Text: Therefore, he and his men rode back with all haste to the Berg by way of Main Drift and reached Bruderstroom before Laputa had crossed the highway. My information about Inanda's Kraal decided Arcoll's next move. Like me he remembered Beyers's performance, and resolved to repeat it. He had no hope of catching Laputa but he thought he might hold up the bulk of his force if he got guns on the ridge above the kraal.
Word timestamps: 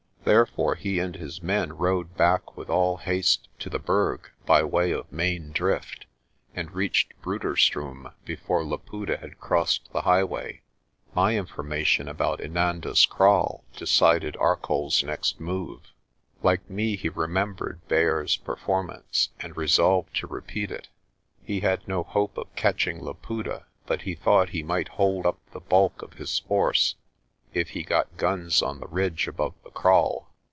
Therefore, 0.23 0.75
he 0.75 0.99
and 0.99 1.15
his 1.15 1.41
men 1.41 1.73
rode 1.73 2.15
back 2.15 2.55
with 2.55 2.69
all 2.69 2.97
haste 2.97 3.49
to 3.57 3.71
the 3.71 3.79
Berg 3.79 4.29
by 4.45 4.61
way 4.61 4.91
of 4.91 5.11
Main 5.11 5.51
Drift 5.51 6.05
and 6.53 6.71
reached 6.71 7.19
Bruderstroom 7.23 8.13
before 8.23 8.63
Laputa 8.63 9.17
had 9.17 9.39
crossed 9.39 9.91
the 9.91 10.03
highway. 10.03 10.61
My 11.15 11.35
information 11.35 12.07
about 12.07 12.39
Inanda's 12.39 13.07
Kraal 13.07 13.63
decided 13.75 14.35
Arcoll's 14.37 15.03
next 15.03 15.39
move. 15.39 15.89
Like 16.43 16.69
me 16.69 16.95
he 16.95 17.09
remembered 17.09 17.81
Beyers's 17.87 18.37
performance, 18.37 19.29
and 19.39 19.57
resolved 19.57 20.15
to 20.17 20.27
repeat 20.27 20.69
it. 20.69 20.87
He 21.43 21.61
had 21.61 21.87
no 21.87 22.03
hope 22.03 22.37
of 22.37 22.55
catching 22.55 22.99
Laputa 23.03 23.65
but 23.87 24.03
he 24.03 24.13
thought 24.13 24.49
he 24.49 24.61
might 24.61 24.89
hold 24.89 25.25
up 25.25 25.39
the 25.51 25.59
bulk 25.59 26.03
of 26.03 26.13
his 26.13 26.37
force 26.37 26.93
if 27.53 27.71
he 27.71 27.83
got 27.83 28.15
guns 28.15 28.61
on 28.61 28.79
the 28.79 28.87
ridge 28.87 29.27
above 29.27 29.53
the 29.65 29.69
kraal. 29.71 30.25